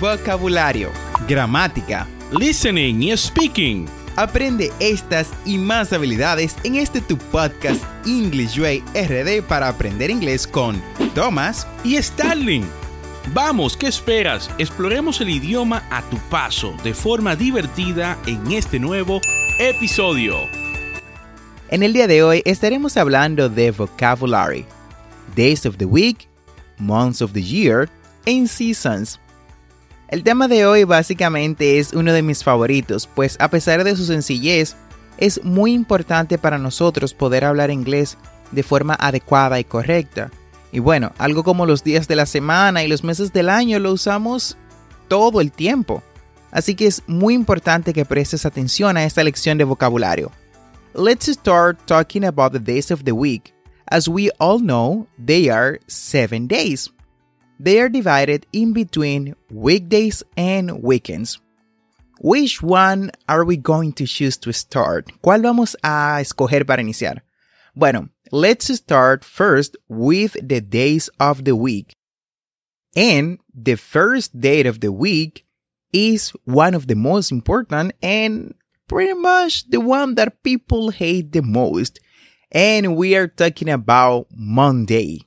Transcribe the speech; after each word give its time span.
vocabulario, 0.00 0.90
gramática, 1.28 2.06
listening 2.38 3.02
y 3.02 3.16
speaking. 3.16 3.86
Aprende 4.16 4.72
estas 4.80 5.28
y 5.44 5.58
más 5.58 5.92
habilidades 5.92 6.56
en 6.64 6.76
este 6.76 7.00
tu 7.00 7.16
podcast 7.18 7.82
English 8.06 8.58
Way 8.58 8.82
RD 8.94 9.42
para 9.46 9.68
aprender 9.68 10.10
inglés 10.10 10.46
con 10.46 10.82
Thomas 11.14 11.66
y 11.84 12.00
Starling. 12.02 12.64
Vamos, 13.34 13.76
¿qué 13.76 13.88
esperas? 13.88 14.50
Exploremos 14.58 15.20
el 15.20 15.30
idioma 15.30 15.82
a 15.90 16.02
tu 16.02 16.16
paso 16.30 16.74
de 16.84 16.94
forma 16.94 17.36
divertida 17.36 18.16
en 18.26 18.52
este 18.52 18.78
nuevo 18.78 19.20
episodio. 19.58 20.36
En 21.68 21.82
el 21.82 21.92
día 21.92 22.06
de 22.06 22.22
hoy 22.22 22.42
estaremos 22.44 22.96
hablando 22.96 23.48
de 23.48 23.70
vocabulary, 23.72 24.64
days 25.34 25.66
of 25.66 25.76
the 25.76 25.84
week, 25.84 26.28
months 26.78 27.20
of 27.20 27.32
the 27.32 27.42
year 27.42 27.88
and 28.26 28.46
seasons. 28.46 29.18
El 30.08 30.22
tema 30.22 30.46
de 30.46 30.66
hoy 30.66 30.84
básicamente 30.84 31.78
es 31.78 31.92
uno 31.92 32.12
de 32.12 32.22
mis 32.22 32.44
favoritos, 32.44 33.08
pues 33.12 33.36
a 33.40 33.50
pesar 33.50 33.82
de 33.82 33.96
su 33.96 34.04
sencillez, 34.04 34.76
es 35.18 35.42
muy 35.42 35.72
importante 35.72 36.38
para 36.38 36.58
nosotros 36.58 37.12
poder 37.12 37.44
hablar 37.44 37.70
inglés 37.70 38.16
de 38.52 38.62
forma 38.62 38.94
adecuada 38.94 39.58
y 39.58 39.64
correcta. 39.64 40.30
Y 40.70 40.78
bueno, 40.78 41.12
algo 41.18 41.42
como 41.42 41.66
los 41.66 41.82
días 41.82 42.06
de 42.06 42.14
la 42.14 42.26
semana 42.26 42.84
y 42.84 42.88
los 42.88 43.02
meses 43.02 43.32
del 43.32 43.48
año 43.48 43.80
lo 43.80 43.92
usamos 43.92 44.56
todo 45.08 45.40
el 45.40 45.50
tiempo. 45.50 46.04
Así 46.52 46.76
que 46.76 46.86
es 46.86 47.02
muy 47.08 47.34
importante 47.34 47.92
que 47.92 48.04
prestes 48.04 48.46
atención 48.46 48.96
a 48.96 49.04
esta 49.04 49.24
lección 49.24 49.58
de 49.58 49.64
vocabulario. 49.64 50.30
Let's 50.94 51.28
start 51.28 51.78
talking 51.84 52.24
about 52.24 52.52
the 52.52 52.60
days 52.60 52.92
of 52.92 53.02
the 53.02 53.12
week. 53.12 53.52
As 53.90 54.08
we 54.08 54.30
all 54.38 54.60
know, 54.60 55.08
they 55.18 55.50
are 55.50 55.80
seven 55.86 56.46
days. 56.46 56.92
They 57.58 57.80
are 57.80 57.88
divided 57.88 58.46
in 58.52 58.72
between 58.72 59.34
weekdays 59.50 60.22
and 60.36 60.82
weekends. 60.82 61.40
Which 62.20 62.62
one 62.62 63.10
are 63.28 63.44
we 63.44 63.56
going 63.56 63.92
to 63.94 64.06
choose 64.06 64.36
to 64.38 64.52
start? 64.52 65.10
¿Cuál 65.22 65.42
vamos 65.42 65.76
a 65.82 66.20
escoger 66.20 66.66
para 66.66 66.82
iniciar? 66.82 67.22
Bueno, 67.74 68.08
let's 68.32 68.72
start 68.74 69.24
first 69.24 69.76
with 69.88 70.36
the 70.42 70.60
days 70.60 71.08
of 71.20 71.44
the 71.44 71.54
week. 71.54 71.94
And 72.94 73.38
the 73.54 73.76
first 73.76 74.40
day 74.40 74.62
of 74.66 74.80
the 74.80 74.92
week 74.92 75.44
is 75.92 76.30
one 76.44 76.74
of 76.74 76.86
the 76.86 76.94
most 76.94 77.30
important 77.30 77.92
and 78.02 78.54
pretty 78.88 79.14
much 79.14 79.68
the 79.68 79.80
one 79.80 80.14
that 80.14 80.42
people 80.42 80.90
hate 80.90 81.32
the 81.32 81.42
most. 81.42 82.00
And 82.50 82.96
we 82.96 83.16
are 83.16 83.28
talking 83.28 83.68
about 83.68 84.28
Monday. 84.34 85.20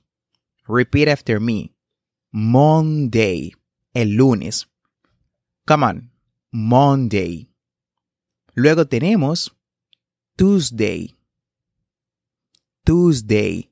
Repeat 0.67 1.07
after 1.07 1.39
me. 1.39 1.73
Monday, 2.31 3.53
el 3.93 4.15
lunes. 4.15 4.67
Come 5.65 5.85
on, 5.85 6.11
Monday. 6.51 7.49
Luego 8.53 8.87
tenemos 8.87 9.55
Tuesday. 10.35 11.17
Tuesday. 12.83 13.71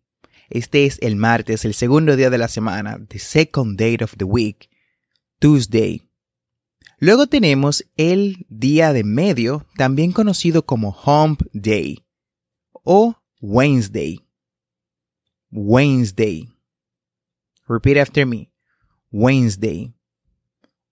Este 0.50 0.86
es 0.86 0.98
el 1.02 1.16
martes, 1.18 1.66
el 1.66 1.74
segundo 1.74 2.16
día 2.16 2.30
de 2.30 2.38
la 2.38 2.48
semana, 2.48 2.98
the 3.10 3.20
second 3.20 3.78
day 3.78 3.98
of 4.02 4.16
the 4.18 4.26
week. 4.26 4.70
Tuesday. 5.40 6.08
Luego 7.00 7.28
tenemos 7.28 7.86
el 7.96 8.46
día 8.50 8.92
de 8.92 9.04
medio, 9.04 9.68
también 9.76 10.12
conocido 10.12 10.66
como 10.66 10.92
Hump 10.92 11.42
Day 11.54 12.06
o 12.72 13.16
Wednesday. 13.40 14.26
Wednesday. 15.52 16.57
Repeat 17.68 17.98
after 17.98 18.26
me. 18.26 18.52
Wednesday. 19.12 19.94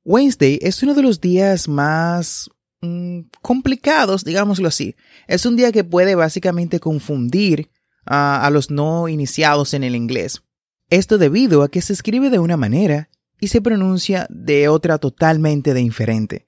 Wednesday 0.03 0.59
es 0.61 0.81
uno 0.83 0.93
de 0.93 1.01
los 1.01 1.19
días 1.19 1.67
más 1.67 2.49
mm, 2.81 3.21
complicados, 3.41 4.23
digámoslo 4.23 4.67
así. 4.67 4.95
Es 5.27 5.45
un 5.45 5.55
día 5.55 5.71
que 5.71 5.83
puede 5.83 6.15
básicamente 6.15 6.79
confundir 6.79 7.69
a 8.07 8.47
los 8.51 8.69
no 8.69 9.07
iniciados 9.07 9.73
en 9.73 9.83
el 9.83 9.95
inglés. 9.95 10.43
Esto 10.91 11.17
debido 11.17 11.63
a 11.63 11.69
que 11.69 11.81
se 11.81 11.93
escribe 11.93 12.29
de 12.29 12.37
una 12.37 12.57
manera 12.57 13.09
y 13.39 13.47
se 13.47 13.61
pronuncia 13.61 14.27
de 14.29 14.67
otra 14.69 14.97
totalmente 14.99 15.73
diferente. 15.73 16.45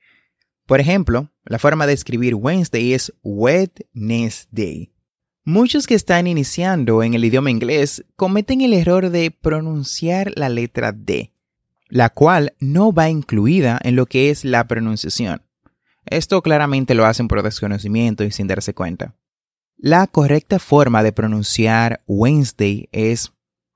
Por 0.65 0.79
ejemplo, 0.79 1.31
la 1.45 1.59
forma 1.59 1.87
de 1.87 1.93
escribir 1.93 2.35
Wednesday 2.35 2.93
es 2.93 3.13
Wednesday. 3.23 4.91
Muchos 5.49 5.87
que 5.87 5.95
están 5.95 6.27
iniciando 6.27 7.03
en 7.03 7.13
el 7.13 7.23
idioma 7.23 7.49
inglés 7.49 8.03
cometen 8.17 8.59
el 8.59 8.73
error 8.73 9.11
de 9.11 9.31
pronunciar 9.31 10.33
la 10.35 10.49
letra 10.49 10.91
D, 10.91 11.31
la 11.87 12.09
cual 12.09 12.53
no 12.59 12.91
va 12.91 13.09
incluida 13.09 13.79
en 13.81 13.95
lo 13.95 14.07
que 14.07 14.29
es 14.29 14.43
la 14.43 14.67
pronunciación. 14.67 15.43
Esto 16.05 16.41
claramente 16.41 16.95
lo 16.95 17.05
hacen 17.05 17.29
por 17.29 17.43
desconocimiento 17.43 18.25
y 18.25 18.31
sin 18.31 18.47
darse 18.47 18.73
cuenta. 18.73 19.15
La 19.77 20.07
correcta 20.07 20.59
forma 20.59 21.01
de 21.01 21.13
pronunciar 21.13 22.03
Wednesday 22.07 22.89
es, 22.91 23.31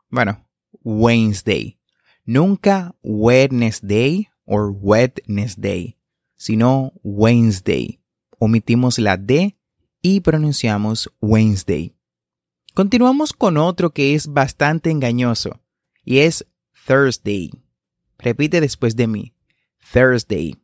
bueno, 0.10 0.46
Wednesday. 0.84 1.80
Nunca 2.26 2.96
Wednesday 3.02 4.28
o 4.44 4.58
Wednesday, 4.68 5.98
sino 6.36 6.92
Wednesday. 7.02 8.02
Omitimos 8.40 9.00
la 9.00 9.16
D 9.16 9.56
y 10.02 10.22
pronunciamos 10.22 11.12
Wednesday. 11.22 11.96
Continuamos 12.74 13.34
con 13.34 13.58
otro 13.58 13.92
que 13.92 14.16
es 14.16 14.28
bastante 14.28 14.90
engañoso 14.90 15.62
y 16.04 16.20
es 16.20 16.46
Thursday. 16.88 17.52
Repite 18.18 18.62
después 18.62 18.96
de 18.96 19.08
mí. 19.08 19.34
Thursday. 19.94 20.56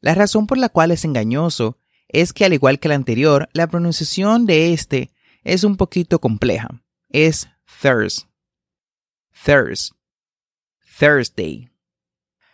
La 0.00 0.14
razón 0.14 0.46
por 0.46 0.58
la 0.58 0.68
cual 0.68 0.90
es 0.90 1.04
engañoso 1.04 1.78
es 2.08 2.32
que 2.32 2.44
al 2.44 2.52
igual 2.52 2.78
que 2.78 2.88
el 2.88 2.92
anterior, 2.92 3.48
la 3.52 3.66
pronunciación 3.66 4.46
de 4.46 4.72
este 4.72 5.10
es 5.44 5.64
un 5.64 5.76
poquito 5.76 6.20
compleja. 6.20 6.68
Es 7.08 7.48
Thurs. 7.80 8.26
Thurs. 9.44 9.94
Thursday. 10.98 11.70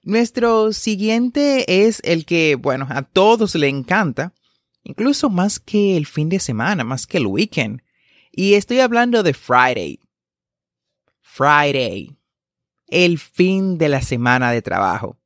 Nuestro 0.03 0.73
siguiente 0.73 1.87
es 1.87 2.01
el 2.05 2.27
que, 2.27 2.57
bueno, 2.57 2.87
a 2.91 3.03
todos 3.03 3.55
le 3.55 3.69
encanta 3.69 4.35
incluso 4.85 5.31
más 5.31 5.61
que 5.61 5.97
el 5.97 6.07
fin 6.07 6.29
de 6.29 6.41
semana, 6.41 6.85
más 6.85 7.07
que 7.07 7.19
el 7.19 7.27
weekend. 7.27 7.83
Y 8.31 8.55
estoy 8.55 8.81
hablando 8.81 9.23
de 9.23 9.35
Friday. 9.35 10.01
Friday. 11.21 12.17
El 12.89 13.19
fin 13.19 13.79
de 13.79 13.89
la 13.89 14.03
semana 14.03 14.53
de 14.53 14.63
trabajo. 14.63 15.19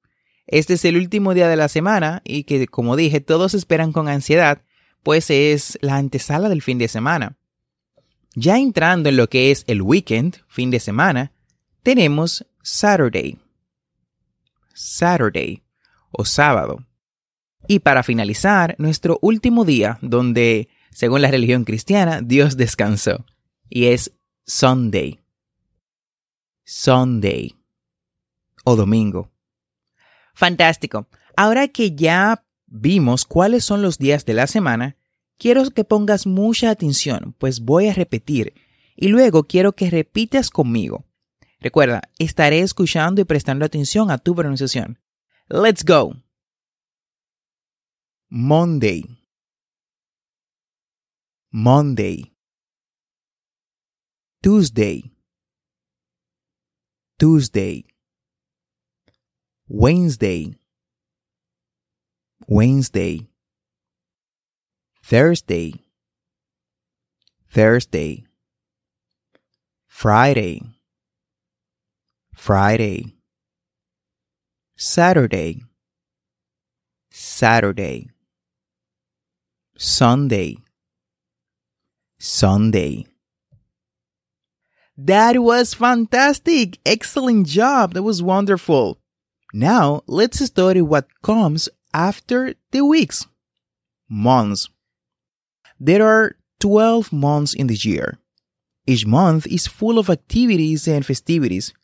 Este 0.46 0.74
es 0.74 0.84
el 0.84 0.96
último 0.96 1.34
día 1.34 1.48
de 1.48 1.56
la 1.56 1.68
semana 1.68 2.22
y 2.24 2.44
que, 2.44 2.68
como 2.68 2.94
dije, 2.94 3.20
todos 3.20 3.54
esperan 3.54 3.92
con 3.92 4.08
ansiedad, 4.08 4.62
pues 5.02 5.30
es 5.30 5.78
la 5.80 5.96
antesala 5.96 6.48
del 6.48 6.62
fin 6.62 6.78
de 6.78 6.88
semana. 6.88 7.36
Ya 8.34 8.58
entrando 8.58 9.08
en 9.08 9.16
lo 9.16 9.28
que 9.28 9.50
es 9.50 9.64
el 9.66 9.82
weekend, 9.82 10.36
fin 10.46 10.70
de 10.70 10.78
semana, 10.78 11.32
tenemos 11.82 12.46
Saturday. 12.62 13.38
Saturday 14.74 15.62
o 16.12 16.24
sábado. 16.24 16.85
Y 17.68 17.80
para 17.80 18.02
finalizar, 18.02 18.76
nuestro 18.78 19.18
último 19.22 19.64
día, 19.64 19.98
donde, 20.02 20.68
según 20.90 21.22
la 21.22 21.30
religión 21.30 21.64
cristiana, 21.64 22.20
Dios 22.22 22.56
descansó, 22.56 23.24
y 23.68 23.86
es 23.86 24.12
Sunday. 24.46 25.20
Sunday. 26.64 27.56
O 28.64 28.76
domingo. 28.76 29.30
Fantástico. 30.34 31.08
Ahora 31.36 31.68
que 31.68 31.94
ya 31.94 32.44
vimos 32.66 33.24
cuáles 33.24 33.64
son 33.64 33.82
los 33.82 33.98
días 33.98 34.24
de 34.26 34.34
la 34.34 34.46
semana, 34.46 34.96
quiero 35.38 35.68
que 35.70 35.84
pongas 35.84 36.26
mucha 36.26 36.70
atención, 36.70 37.34
pues 37.38 37.60
voy 37.60 37.88
a 37.88 37.94
repetir, 37.94 38.54
y 38.96 39.08
luego 39.08 39.44
quiero 39.44 39.72
que 39.72 39.90
repitas 39.90 40.50
conmigo. 40.50 41.04
Recuerda, 41.60 42.02
estaré 42.18 42.60
escuchando 42.60 43.20
y 43.20 43.24
prestando 43.24 43.64
atención 43.64 44.10
a 44.10 44.18
tu 44.18 44.34
pronunciación. 44.34 44.98
Let's 45.48 45.84
go. 45.84 46.16
Monday, 48.30 49.04
Monday, 51.52 52.32
Tuesday, 54.42 55.10
Tuesday, 57.18 57.84
Wednesday, 59.68 60.54
Wednesday, 62.48 63.26
Thursday, 65.02 65.74
Thursday, 67.50 68.24
Friday, 69.86 70.60
Friday, 72.34 73.14
Saturday, 74.76 75.62
Saturday. 77.10 78.10
Sunday. 79.76 80.56
Sunday. 82.18 83.06
That 84.96 85.42
was 85.42 85.74
fantastic. 85.74 86.78
Excellent 86.86 87.46
job. 87.46 87.92
That 87.92 88.02
was 88.02 88.22
wonderful. 88.22 88.98
Now, 89.52 90.02
let's 90.06 90.42
study 90.44 90.80
what 90.80 91.08
comes 91.22 91.68
after 91.92 92.54
the 92.70 92.84
weeks. 92.84 93.26
Months. 94.08 94.68
There 95.78 96.06
are 96.06 96.36
12 96.60 97.12
months 97.12 97.52
in 97.52 97.66
the 97.66 97.74
year. 97.74 98.18
Each 98.86 99.04
month 99.04 99.46
is 99.46 99.66
full 99.66 99.98
of 99.98 100.08
activities 100.08 100.88
and 100.88 101.04
festivities, 101.04 101.74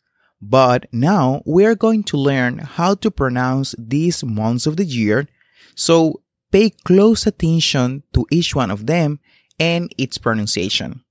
but 0.41 0.87
now 0.91 1.43
we 1.45 1.65
are 1.65 1.75
going 1.75 2.03
to 2.05 2.17
learn 2.17 2.57
how 2.59 2.95
to 2.95 3.11
pronounce 3.11 3.75
these 3.77 4.23
months 4.23 4.65
of 4.65 4.77
the 4.77 4.85
year, 4.85 5.27
so 5.75 6.22
pay 6.53 6.69
close 6.69 7.25
attention 7.25 8.03
to 8.13 8.27
each 8.29 8.55
one 8.55 8.71
of 8.71 8.85
them 8.85 9.19
and 9.59 9.91
its 9.97 10.19
pronunciation. 10.19 11.03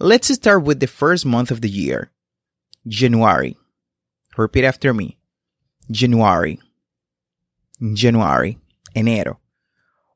Let's 0.00 0.32
start 0.32 0.64
with 0.64 0.80
the 0.80 0.86
first 0.86 1.26
month 1.26 1.50
of 1.50 1.60
the 1.60 1.68
year, 1.68 2.10
January. 2.86 3.58
Repeat 4.38 4.64
after 4.64 4.94
me. 4.94 5.18
January. 5.90 6.58
January. 7.78 8.58
Enero. 8.94 9.40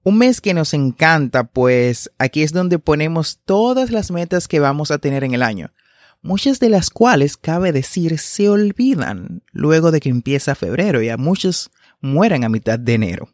Un 0.02 0.16
mes 0.16 0.40
que 0.40 0.54
nos 0.54 0.72
encanta, 0.72 1.44
pues 1.44 2.10
aquí 2.18 2.42
es 2.42 2.52
donde 2.52 2.78
ponemos 2.78 3.40
todas 3.44 3.90
las 3.90 4.10
metas 4.10 4.48
que 4.48 4.60
vamos 4.60 4.90
a 4.90 4.98
tener 4.98 5.24
en 5.24 5.34
el 5.34 5.42
año, 5.42 5.74
muchas 6.22 6.58
de 6.58 6.70
las 6.70 6.88
cuales, 6.88 7.36
cabe 7.36 7.72
decir, 7.72 8.18
se 8.18 8.48
olvidan 8.48 9.42
luego 9.52 9.90
de 9.90 10.00
que 10.00 10.08
empieza 10.08 10.54
febrero 10.54 11.02
y 11.02 11.10
a 11.10 11.18
muchos 11.18 11.70
mueren 12.00 12.44
a 12.44 12.48
mitad 12.48 12.78
de 12.78 12.94
enero. 12.94 13.28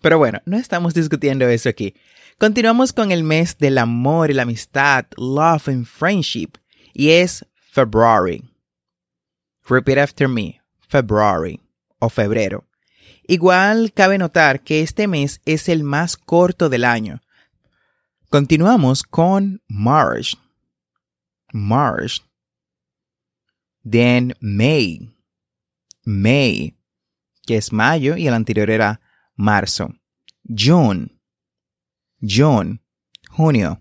Pero 0.00 0.18
bueno, 0.18 0.40
no 0.44 0.56
estamos 0.56 0.94
discutiendo 0.94 1.48
eso 1.48 1.68
aquí. 1.68 1.94
Continuamos 2.38 2.92
con 2.92 3.10
el 3.10 3.24
mes 3.24 3.58
del 3.58 3.78
amor 3.78 4.30
y 4.30 4.34
la 4.34 4.42
amistad, 4.42 5.06
love 5.16 5.68
and 5.68 5.86
friendship, 5.86 6.50
y 6.94 7.10
es 7.10 7.44
February. 7.54 8.44
Repeat 9.68 9.98
after 9.98 10.28
me, 10.28 10.60
February 10.88 11.60
o 11.98 12.08
febrero. 12.08 12.64
Igual 13.26 13.92
cabe 13.92 14.16
notar 14.18 14.60
que 14.60 14.80
este 14.82 15.06
mes 15.06 15.40
es 15.44 15.68
el 15.68 15.82
más 15.82 16.16
corto 16.16 16.68
del 16.68 16.84
año. 16.84 17.20
Continuamos 18.30 19.02
con 19.02 19.62
March. 19.68 20.38
March. 21.52 22.22
Then 23.82 24.34
May. 24.40 25.14
May, 26.04 26.74
que 27.46 27.56
es 27.56 27.70
mayo 27.70 28.16
y 28.16 28.26
el 28.26 28.34
anterior 28.34 28.70
era 28.70 29.00
marzo. 29.38 29.94
June. 30.44 31.18
June. 32.20 32.80
Junio. 33.30 33.80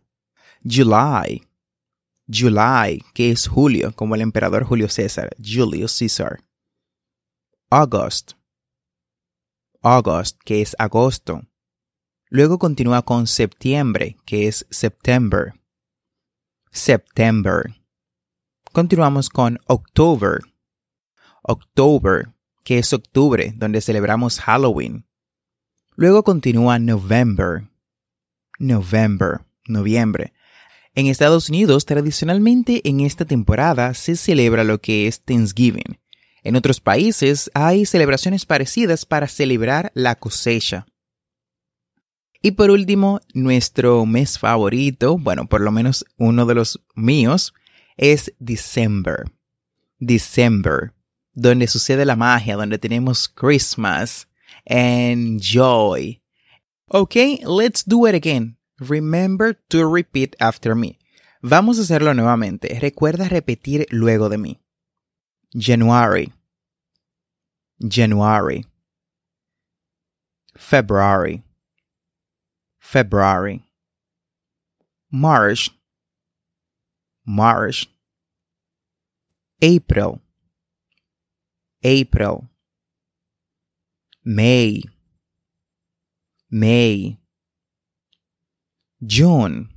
July. 0.63 1.43
July, 2.29 3.03
que 3.13 3.31
es 3.31 3.47
julio, 3.47 3.93
como 3.93 4.15
el 4.15 4.21
emperador 4.21 4.65
Julio 4.65 4.89
César, 4.89 5.29
Julius 5.43 5.97
Caesar. 5.97 6.43
August. 7.69 8.33
August, 9.81 10.39
que 10.43 10.61
es 10.61 10.75
agosto. 10.77 11.41
Luego 12.29 12.59
continúa 12.59 13.01
con 13.01 13.25
septiembre, 13.27 14.17
que 14.25 14.47
es 14.47 14.67
September. 14.69 15.53
September. 16.69 17.73
Continuamos 18.73 19.29
con 19.29 19.59
October. 19.65 20.41
October, 21.41 22.33
que 22.65 22.79
es 22.79 22.91
octubre, 22.91 23.53
donde 23.55 23.79
celebramos 23.79 24.39
Halloween. 24.41 25.06
Luego 25.97 26.23
continúa 26.23 26.79
November. 26.79 27.67
November, 28.57 29.41
noviembre. 29.67 30.31
En 30.95 31.07
Estados 31.07 31.49
Unidos, 31.49 31.85
tradicionalmente 31.85 32.87
en 32.87 33.01
esta 33.01 33.25
temporada 33.25 33.93
se 33.93 34.15
celebra 34.15 34.63
lo 34.63 34.79
que 34.79 35.07
es 35.07 35.21
Thanksgiving, 35.21 35.99
en 36.47 36.55
otros 36.55 36.79
países 36.79 37.51
hay 37.53 37.85
celebraciones 37.85 38.45
parecidas 38.45 39.05
para 39.05 39.27
celebrar 39.27 39.91
la 39.93 40.15
cosecha. 40.15 40.85
Y 42.41 42.51
por 42.51 42.71
último, 42.71 43.19
nuestro 43.33 44.05
mes 44.05 44.39
favorito, 44.39 45.17
bueno, 45.17 45.47
por 45.47 45.59
lo 45.59 45.73
menos 45.73 46.05
uno 46.15 46.45
de 46.45 46.55
los 46.55 46.79
míos, 46.95 47.53
es 47.97 48.33
December. 48.39 49.25
December, 49.99 50.93
donde 51.33 51.67
sucede 51.67 52.05
la 52.05 52.15
magia, 52.15 52.55
donde 52.55 52.77
tenemos 52.77 53.27
Christmas 53.27 54.29
and 54.67 55.41
joy. 55.41 56.19
Okay, 56.93 57.39
let's 57.43 57.83
do 57.83 58.05
it 58.05 58.15
again. 58.15 58.57
Remember 58.79 59.53
to 59.69 59.87
repeat 59.87 60.35
after 60.39 60.75
me. 60.75 60.99
Vamos 61.41 61.79
a 61.79 61.81
hacerlo 61.81 62.13
nuevamente. 62.13 62.79
Recuerda 62.79 63.27
repetir 63.29 63.87
luego 63.91 64.29
de 64.29 64.37
mí. 64.37 64.59
January. 65.53 66.31
January, 67.85 68.65
February, 70.57 71.43
February, 72.79 73.63
March, 75.11 75.69
March, 77.25 77.87
April, 79.61 80.21
April, 81.83 82.49
May, 84.29 84.83
May, 86.51 87.17
June, 89.05 89.69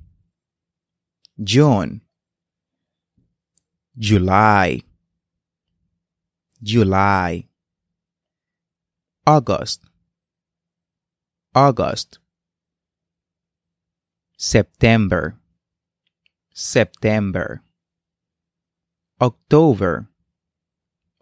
June, 1.41 2.01
July, 3.97 4.83
July, 6.61 7.45
August, 9.25 9.85
August, 11.55 12.19
September, 14.37 15.37
September, 16.53 17.63
October, 19.21 20.09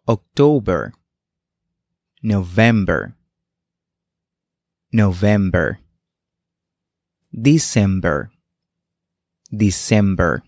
October, 0.08 0.94
November, 2.22 3.14
November, 4.90 5.80
December, 7.30 8.30
December. 9.50 10.42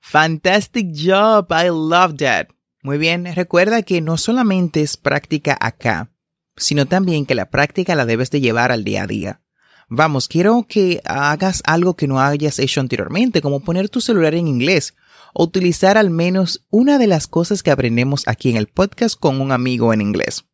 Fantastic 0.00 0.88
job! 0.92 1.52
I 1.52 1.68
love 1.68 2.16
that. 2.18 2.48
Muy 2.82 2.98
bien, 2.98 3.26
recuerda 3.34 3.82
que 3.82 4.00
no 4.00 4.16
solamente 4.16 4.80
es 4.80 4.96
práctica 4.96 5.56
acá, 5.60 6.10
sino 6.56 6.86
también 6.86 7.26
que 7.26 7.34
la 7.34 7.50
práctica 7.50 7.94
la 7.94 8.06
debes 8.06 8.30
de 8.30 8.40
llevar 8.40 8.72
al 8.72 8.82
día 8.82 9.04
a 9.04 9.06
día. 9.06 9.42
Vamos, 9.88 10.28
quiero 10.28 10.66
que 10.68 11.00
hagas 11.04 11.62
algo 11.64 11.94
que 11.94 12.08
no 12.08 12.20
hayas 12.20 12.58
hecho 12.58 12.80
anteriormente, 12.80 13.42
como 13.42 13.60
poner 13.60 13.88
tu 13.88 14.00
celular 14.00 14.34
en 14.34 14.48
inglés 14.48 14.94
o 15.34 15.44
utilizar 15.44 15.98
al 15.98 16.10
menos 16.10 16.66
una 16.70 16.98
de 16.98 17.06
las 17.06 17.26
cosas 17.26 17.62
que 17.62 17.70
aprendemos 17.70 18.26
aquí 18.26 18.50
en 18.50 18.56
el 18.56 18.66
podcast 18.66 19.18
con 19.18 19.40
un 19.40 19.52
amigo 19.52 19.92
en 19.92 20.00
inglés. 20.00 20.44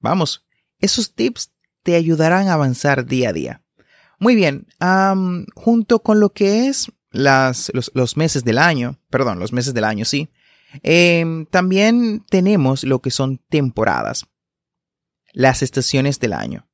Vamos, 0.00 0.43
esos 0.80 1.14
tips 1.14 1.50
te 1.82 1.94
ayudarán 1.96 2.48
a 2.48 2.54
avanzar 2.54 3.06
día 3.06 3.30
a 3.30 3.32
día. 3.32 3.62
Muy 4.18 4.34
bien, 4.34 4.66
junto 5.54 6.02
con 6.02 6.20
lo 6.20 6.30
que 6.30 6.68
es 6.68 6.90
los, 7.10 7.70
los 7.94 8.16
meses 8.16 8.44
del 8.44 8.58
año, 8.58 8.98
perdón, 9.10 9.38
los 9.38 9.52
meses 9.52 9.74
del 9.74 9.84
año, 9.84 10.04
sí, 10.04 10.30
Em, 10.82 11.46
también 11.46 12.24
tenemos 12.28 12.84
lo 12.84 13.00
que 13.00 13.10
son 13.10 13.38
temporadas, 13.48 14.26
las 15.32 15.62
estaciones 15.62 16.18
del 16.20 16.32
año. 16.32 16.66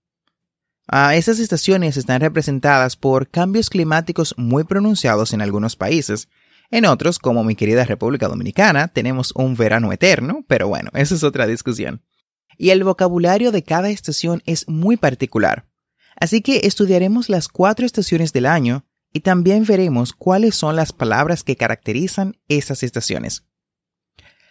Ah, 0.88 1.14
estas 1.14 1.38
estaciones 1.38 1.96
están 1.96 2.20
representadas 2.20 2.96
por 2.96 3.28
cambios 3.28 3.70
climáticos 3.70 4.34
muy 4.36 4.64
pronunciados 4.64 5.32
en 5.32 5.42
algunos 5.42 5.76
países. 5.76 6.28
En 6.70 6.84
otros, 6.84 7.18
como 7.18 7.44
mi 7.44 7.54
querida 7.54 7.84
República 7.84 8.28
Dominicana, 8.28 8.88
tenemos 8.88 9.32
un 9.36 9.54
verano 9.56 9.92
eterno, 9.92 10.44
pero 10.48 10.68
bueno, 10.68 10.90
esa 10.94 11.14
es 11.14 11.22
otra 11.22 11.46
discusión. 11.46 12.02
Y 12.62 12.72
el 12.72 12.84
vocabulario 12.84 13.52
de 13.52 13.62
cada 13.62 13.88
estación 13.88 14.42
es 14.44 14.68
muy 14.68 14.98
particular. 14.98 15.66
Así 16.14 16.42
que 16.42 16.66
estudiaremos 16.66 17.30
las 17.30 17.48
cuatro 17.48 17.86
estaciones 17.86 18.34
del 18.34 18.44
año 18.44 18.84
y 19.14 19.20
también 19.20 19.64
veremos 19.64 20.12
cuáles 20.12 20.56
son 20.56 20.76
las 20.76 20.92
palabras 20.92 21.42
que 21.42 21.56
caracterizan 21.56 22.36
esas 22.48 22.82
estaciones. 22.82 23.46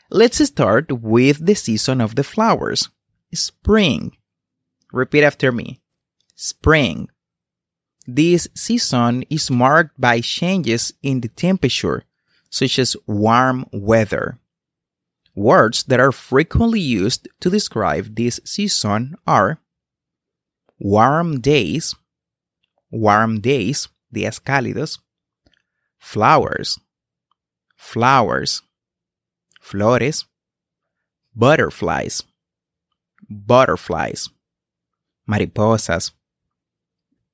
Let's 0.10 0.39
start 0.39 0.92
with 0.92 1.46
the 1.46 1.54
season 1.54 2.01
of 2.01 2.16
the 2.16 2.24
flowers. 2.24 2.89
Spring. 3.32 4.18
Repeat 4.92 5.24
after 5.24 5.51
me. 5.54 5.80
Spring. 6.36 7.10
This 8.08 8.50
season 8.56 9.24
is 9.30 9.51
marked 9.51 9.94
by 10.00 10.22
changes 10.22 10.96
in 11.04 11.22
the 11.22 11.30
temperature, 11.30 12.08
such 12.50 12.80
as 12.80 12.98
warm 13.06 13.68
weather. 13.72 14.39
Words 15.36 15.84
that 15.84 16.00
are 16.00 16.12
frequently 16.12 16.80
used 16.80 17.28
to 17.40 17.50
describe 17.50 18.16
this 18.16 18.40
season 18.44 19.16
are 19.26 19.60
warm 20.80 21.40
days, 21.40 21.96
warm 22.92 23.40
days, 23.40 23.88
días 24.14 24.40
cálidos, 24.42 25.00
flowers, 26.00 26.80
flowers, 27.78 28.62
flores, 29.62 30.26
butterflies, 31.36 32.24
butterflies, 33.30 34.30
mariposas, 35.30 36.12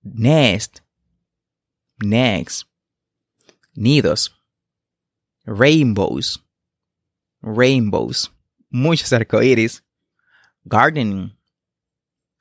nest, 0.04 0.82
nests, 2.04 2.66
nidos, 3.78 4.30
rainbows, 5.46 6.40
rainbows, 7.46 8.32
muchos 8.70 9.14
arcoíris, 9.14 9.84
gardening, 10.66 11.32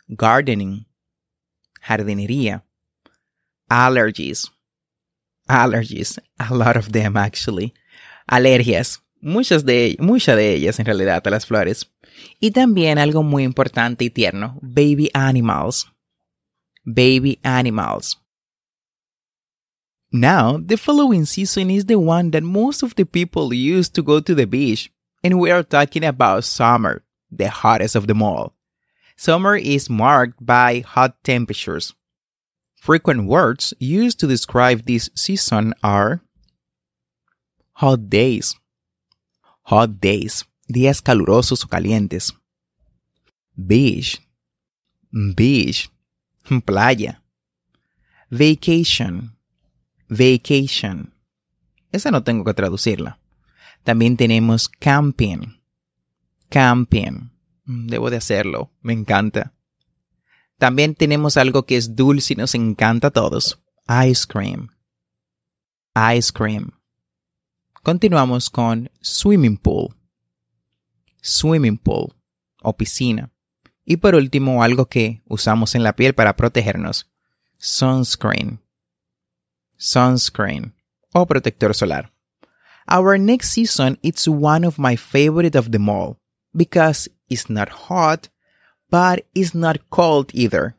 gardening, 0.08 0.86
jardinería, 1.80 2.64
allergies, 3.68 4.50
allergies, 5.46 6.18
a 6.38 6.54
lot 6.54 6.76
of 6.76 6.90
them 6.90 7.16
actually, 7.16 7.74
alergias, 8.26 9.02
muchas 9.20 9.64
de, 9.64 9.96
muchas 10.00 10.36
de 10.36 10.54
ellas 10.54 10.80
en 10.80 10.86
realidad 10.86 11.26
a 11.26 11.30
las 11.30 11.46
flores. 11.46 11.90
Y 12.40 12.52
también 12.52 12.98
algo 12.98 13.22
muy 13.22 13.42
importante 13.42 14.04
y 14.04 14.10
tierno, 14.10 14.58
baby 14.62 15.10
animals. 15.12 15.86
Baby 16.86 17.38
animals. 17.42 18.18
Now, 20.12 20.58
the 20.64 20.76
following 20.76 21.24
season 21.26 21.70
is 21.70 21.86
the 21.86 21.96
one 21.96 22.30
that 22.30 22.44
most 22.44 22.84
of 22.84 22.94
the 22.94 23.04
people 23.04 23.52
use 23.52 23.88
to 23.90 24.02
go 24.02 24.20
to 24.20 24.34
the 24.34 24.46
beach, 24.46 24.93
and 25.24 25.40
we 25.40 25.50
are 25.50 25.62
talking 25.62 26.04
about 26.04 26.44
summer, 26.44 27.02
the 27.32 27.48
hottest 27.48 27.96
of 27.96 28.06
them 28.06 28.22
all. 28.22 28.52
Summer 29.16 29.56
is 29.56 29.88
marked 29.88 30.44
by 30.44 30.80
hot 30.80 31.16
temperatures. 31.24 31.94
Frequent 32.76 33.24
words 33.24 33.72
used 33.78 34.20
to 34.20 34.26
describe 34.26 34.84
this 34.84 35.08
season 35.16 35.72
are 35.82 36.20
hot 37.72 38.10
days, 38.10 38.54
hot 39.62 39.98
days, 39.98 40.44
días 40.70 41.00
calurosos 41.00 41.64
o 41.64 41.68
calientes, 41.68 42.32
beach, 43.56 44.20
beach, 45.34 45.88
playa, 46.66 47.22
vacation, 48.30 49.30
vacation. 50.10 51.12
Esa 51.90 52.10
no 52.10 52.20
tengo 52.22 52.44
que 52.44 52.52
traducirla. 52.52 53.18
También 53.84 54.16
tenemos 54.16 54.68
camping, 54.68 55.60
camping. 56.48 57.30
Debo 57.66 58.10
de 58.10 58.16
hacerlo, 58.16 58.72
me 58.80 58.94
encanta. 58.94 59.52
También 60.58 60.94
tenemos 60.94 61.36
algo 61.36 61.66
que 61.66 61.76
es 61.76 61.94
dulce 61.94 62.32
y 62.32 62.36
nos 62.36 62.54
encanta 62.54 63.08
a 63.08 63.10
todos. 63.10 63.60
Ice 64.08 64.26
cream. 64.26 64.70
Ice 66.16 66.32
cream. 66.32 66.70
Continuamos 67.82 68.48
con 68.48 68.90
swimming 69.02 69.58
pool. 69.58 69.94
Swimming 71.20 71.76
pool 71.76 72.14
o 72.62 72.74
piscina. 72.74 73.30
Y 73.84 73.98
por 73.98 74.14
último, 74.14 74.62
algo 74.62 74.86
que 74.86 75.22
usamos 75.26 75.74
en 75.74 75.82
la 75.82 75.94
piel 75.94 76.14
para 76.14 76.36
protegernos. 76.36 77.10
Sunscreen. 77.58 78.62
Sunscreen 79.76 80.74
o 81.12 81.26
protector 81.26 81.74
solar. 81.74 82.13
Our 82.88 83.18
next 83.18 83.50
season 83.50 83.98
it's 84.02 84.28
one 84.28 84.64
of 84.64 84.78
my 84.78 84.96
favorite 84.96 85.54
of 85.54 85.72
them 85.72 85.88
all 85.88 86.18
because 86.54 87.08
it's 87.28 87.48
not 87.48 87.68
hot 87.68 88.28
but 88.94 89.26
it's 89.34 89.54
not 89.54 89.90
cold 89.90 90.30
either. 90.34 90.76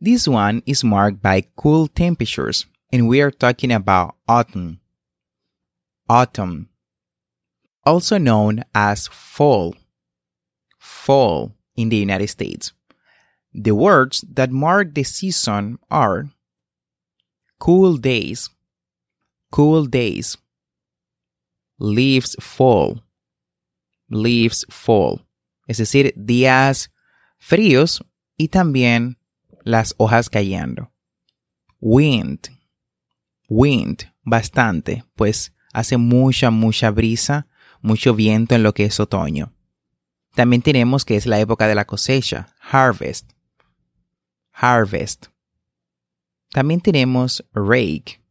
This 0.00 0.26
one 0.26 0.62
is 0.66 0.82
marked 0.82 1.22
by 1.22 1.46
cool 1.54 1.86
temperatures, 1.86 2.66
and 2.92 3.06
we 3.06 3.20
are 3.20 3.30
talking 3.30 3.70
about 3.70 4.16
autumn. 4.26 4.80
Autumn. 6.08 6.68
Also 7.86 8.18
known 8.18 8.64
as 8.74 9.06
fall. 9.06 9.76
Fall 10.78 11.52
in 11.76 11.90
the 11.90 11.96
United 11.96 12.26
States. 12.26 12.72
The 13.54 13.72
words 13.72 14.24
that 14.32 14.50
mark 14.50 14.94
the 14.94 15.04
season 15.04 15.78
are 15.90 16.30
cool 17.60 17.96
days, 17.96 18.50
cool 19.50 19.86
days, 19.86 20.36
leaves 21.78 22.36
fall, 22.40 23.04
leaves 24.08 24.66
fall. 24.68 25.26
Es 25.66 25.78
decir, 25.78 26.12
días 26.16 26.90
fríos 27.38 28.04
y 28.36 28.48
también 28.48 29.18
las 29.62 29.94
hojas 29.98 30.30
cayendo. 30.30 30.92
Wind, 31.80 32.48
wind, 33.48 34.12
bastante, 34.22 35.04
pues 35.14 35.52
hace 35.72 35.96
mucha, 35.96 36.50
mucha 36.50 36.90
brisa, 36.90 37.46
mucho 37.80 38.14
viento 38.14 38.54
en 38.54 38.62
lo 38.62 38.74
que 38.74 38.84
es 38.84 38.98
otoño. 38.98 39.52
También 40.34 40.62
tenemos 40.62 41.04
que 41.04 41.16
es 41.16 41.26
la 41.26 41.38
época 41.40 41.66
de 41.66 41.74
la 41.74 41.84
cosecha, 41.84 42.54
harvest, 42.60 43.32
harvest. 44.52 45.26
También 46.50 46.80
tenemos 46.80 47.44
rake, 47.52 48.22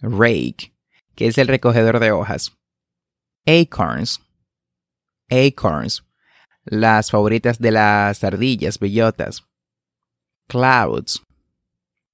rake, 0.00 0.73
que 1.14 1.26
es 1.26 1.38
el 1.38 1.48
recogedor 1.48 2.00
de 2.00 2.12
hojas. 2.12 2.52
Acorns, 3.46 4.20
acorns, 5.30 6.04
las 6.64 7.10
favoritas 7.10 7.58
de 7.58 7.70
las 7.70 8.24
ardillas, 8.24 8.78
bellotas. 8.78 9.44
Clouds. 10.48 11.22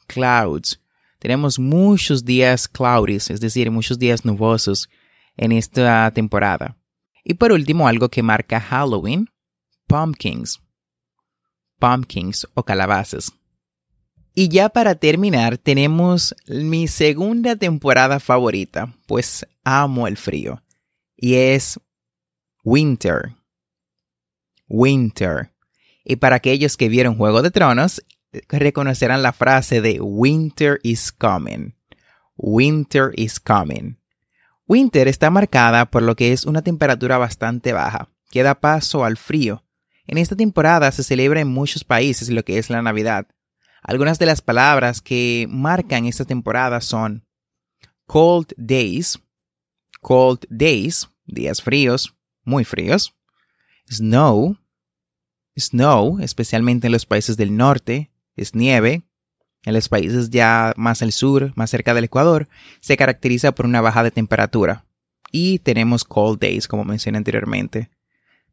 Clouds. 0.06 0.80
Tenemos 1.18 1.58
muchos 1.58 2.24
días 2.24 2.66
cloudy, 2.66 3.16
es 3.16 3.40
decir, 3.40 3.70
muchos 3.70 3.98
días 3.98 4.24
nubosos 4.24 4.88
en 5.36 5.52
esta 5.52 6.10
temporada. 6.12 6.76
Y 7.24 7.34
por 7.34 7.52
último, 7.52 7.86
algo 7.86 8.08
que 8.08 8.22
marca 8.22 8.60
Halloween, 8.60 9.28
pumpkins. 9.86 10.60
Pumpkins 11.78 12.46
o 12.54 12.62
calabazas. 12.62 13.32
Y 14.34 14.48
ya 14.48 14.68
para 14.68 14.94
terminar, 14.94 15.58
tenemos 15.58 16.34
mi 16.46 16.88
segunda 16.88 17.56
temporada 17.56 18.20
favorita, 18.20 18.94
pues 19.06 19.46
amo 19.64 20.06
el 20.06 20.16
frío. 20.16 20.62
Y 21.16 21.34
es 21.34 21.78
winter 22.64 23.34
winter. 24.70 25.52
Y 26.04 26.16
para 26.16 26.36
aquellos 26.36 26.78
que 26.78 26.88
vieron 26.88 27.16
Juego 27.16 27.42
de 27.42 27.50
Tronos, 27.50 28.02
reconocerán 28.48 29.22
la 29.22 29.32
frase 29.32 29.82
de 29.82 30.00
Winter 30.00 30.80
is 30.82 31.12
coming. 31.12 31.74
Winter 32.36 33.12
is 33.16 33.38
coming. 33.38 33.98
Winter 34.66 35.08
está 35.08 35.30
marcada 35.30 35.90
por 35.90 36.02
lo 36.02 36.16
que 36.16 36.32
es 36.32 36.46
una 36.46 36.62
temperatura 36.62 37.18
bastante 37.18 37.72
baja, 37.72 38.08
que 38.30 38.42
da 38.42 38.54
paso 38.54 39.04
al 39.04 39.16
frío. 39.18 39.64
En 40.06 40.16
esta 40.16 40.36
temporada 40.36 40.90
se 40.92 41.02
celebra 41.02 41.40
en 41.40 41.48
muchos 41.48 41.84
países 41.84 42.30
lo 42.30 42.44
que 42.44 42.58
es 42.58 42.70
la 42.70 42.80
Navidad. 42.80 43.26
Algunas 43.82 44.18
de 44.18 44.26
las 44.26 44.42
palabras 44.42 45.00
que 45.00 45.46
marcan 45.48 46.04
esta 46.04 46.24
temporada 46.24 46.80
son 46.80 47.24
cold 48.06 48.52
days, 48.56 49.18
cold 50.00 50.44
days, 50.48 51.08
días 51.24 51.62
fríos, 51.62 52.14
muy 52.44 52.64
fríos, 52.64 53.14
snow, 53.88 54.56
snow, 55.56 56.18
especialmente 56.20 56.88
en 56.88 56.92
los 56.92 57.06
países 57.06 57.36
del 57.36 57.56
norte, 57.56 58.10
es 58.36 58.54
nieve. 58.54 59.02
En 59.62 59.74
los 59.74 59.90
países 59.90 60.30
ya 60.30 60.72
más 60.76 61.02
al 61.02 61.12
sur, 61.12 61.52
más 61.54 61.68
cerca 61.68 61.92
del 61.92 62.04
Ecuador, 62.04 62.48
se 62.80 62.96
caracteriza 62.96 63.52
por 63.52 63.66
una 63.66 63.82
baja 63.82 64.02
de 64.02 64.10
temperatura. 64.10 64.86
Y 65.30 65.58
tenemos 65.58 66.04
cold 66.04 66.40
days, 66.40 66.66
como 66.66 66.84
mencioné 66.84 67.18
anteriormente. 67.18 67.90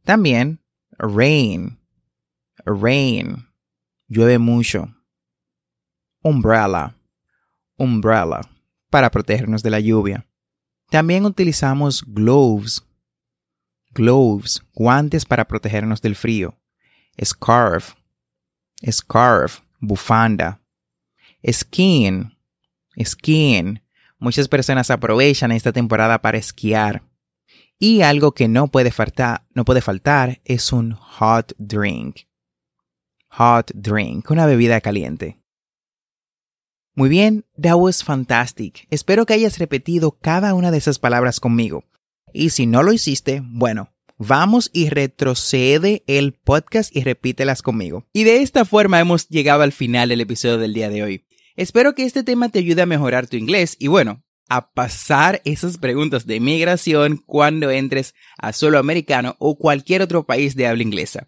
También 0.04 0.60
rain, 0.98 1.80
rain, 2.66 3.48
llueve 4.08 4.38
mucho. 4.38 4.94
Umbrella, 6.28 6.94
umbrella, 7.78 8.42
para 8.90 9.10
protegernos 9.10 9.64
de 9.64 9.70
la 9.70 9.80
lluvia. 9.80 10.28
También 10.90 11.26
utilizamos 11.26 12.04
gloves, 12.06 12.84
gloves, 13.92 14.62
guantes 14.74 15.24
para 15.26 15.48
protegernos 15.48 16.02
del 16.02 16.18
frío 16.18 16.58
scarf, 17.24 17.96
scarf, 18.86 19.62
bufanda, 19.80 20.60
skiing, 21.50 22.38
skiing. 23.02 23.82
Muchas 24.20 24.50
personas 24.50 24.92
aprovechan 24.92 25.54
esta 25.54 25.72
temporada 25.72 26.22
para 26.22 26.38
esquiar. 26.38 27.04
Y 27.80 28.02
algo 28.02 28.34
que 28.34 28.50
no 28.50 28.68
puede 28.68 28.92
faltar, 28.92 29.46
no 29.54 29.64
puede 29.64 29.82
faltar 29.82 30.42
es 30.44 30.74
un 30.74 30.92
hot 30.92 31.54
drink. 31.58 32.28
Hot 33.30 33.72
drink, 33.74 34.30
una 34.30 34.46
bebida 34.46 34.82
caliente. 34.82 35.40
Muy 36.98 37.10
bien, 37.10 37.46
that 37.62 37.76
was 37.76 38.04
fantastic. 38.04 38.88
Espero 38.90 39.28
que 39.28 39.36
hayas 39.36 39.60
repetido 39.60 40.18
cada 40.20 40.56
una 40.56 40.72
de 40.72 40.80
esas 40.80 40.98
palabras 40.98 41.40
conmigo. 41.40 41.84
Y 42.34 42.50
si 42.50 42.66
no 42.66 42.82
lo 42.82 42.92
hiciste, 42.92 43.44
bueno, 43.46 43.94
vamos 44.18 44.72
y 44.74 44.90
retrocede 44.90 46.04
el 46.08 46.34
podcast 46.34 46.96
y 46.96 47.04
repítelas 47.04 47.62
conmigo. 47.62 48.08
Y 48.14 48.24
de 48.24 48.42
esta 48.42 48.66
forma 48.66 49.00
hemos 49.00 49.30
llegado 49.30 49.62
al 49.62 49.74
final 49.74 50.10
del 50.10 50.22
episodio 50.22 50.58
del 50.58 50.74
día 50.74 50.90
de 50.90 51.04
hoy. 51.04 51.26
Espero 51.56 51.94
que 51.94 52.04
este 52.04 52.24
tema 52.24 52.50
te 52.50 52.58
ayude 52.58 52.82
a 52.82 52.88
mejorar 52.88 53.28
tu 53.28 53.38
inglés 53.38 53.78
y 53.78 53.90
bueno, 53.90 54.24
a 54.50 54.72
pasar 54.72 55.44
esas 55.46 55.78
preguntas 55.78 56.26
de 56.26 56.40
migración 56.40 57.18
cuando 57.28 57.70
entres 57.70 58.16
a 58.40 58.54
Solo 58.54 58.80
Americano 58.80 59.36
o 59.38 59.60
cualquier 59.60 60.02
otro 60.02 60.26
país 60.26 60.56
de 60.56 60.66
habla 60.66 60.82
inglesa. 60.82 61.28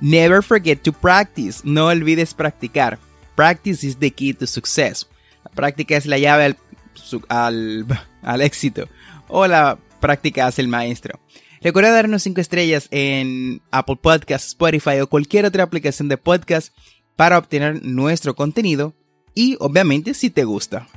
Never 0.00 0.42
forget 0.42 0.80
to 0.82 0.92
practice. 0.92 1.60
No 1.64 1.86
olvides 1.86 2.32
practicar. 2.32 2.98
Practice 3.34 3.86
is 3.86 3.98
the 3.98 4.10
key 4.10 4.32
to 4.34 4.46
success. 4.46 5.08
La 5.44 5.50
práctica 5.50 5.96
es 5.96 6.06
la 6.06 6.18
llave 6.18 6.56
al, 7.28 7.86
al 8.22 8.40
éxito. 8.40 8.88
O 9.28 9.46
la 9.46 9.78
práctica 10.00 10.46
hace 10.46 10.62
el 10.62 10.68
maestro. 10.68 11.20
Recuerda 11.62 11.90
darnos 11.90 12.22
5 12.22 12.40
estrellas 12.40 12.88
en 12.90 13.60
Apple 13.70 13.98
Podcasts, 14.00 14.48
Spotify 14.48 15.00
o 15.00 15.08
cualquier 15.08 15.44
otra 15.44 15.62
aplicación 15.62 16.08
de 16.08 16.16
podcast 16.16 16.74
para 17.20 17.36
obtener 17.36 17.84
nuestro 17.84 18.34
contenido 18.34 18.94
y 19.34 19.58
obviamente 19.60 20.14
si 20.14 20.30
te 20.30 20.44
gusta. 20.44 20.88